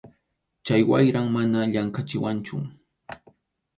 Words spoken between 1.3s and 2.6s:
mana llamkʼachiwanchu.